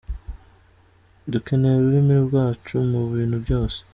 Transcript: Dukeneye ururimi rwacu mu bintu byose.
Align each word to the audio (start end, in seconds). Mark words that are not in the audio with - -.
Dukeneye 1.31 1.75
ururimi 1.77 2.15
rwacu 2.25 2.75
mu 2.89 2.99
bintu 3.13 3.37
byose. 3.45 3.77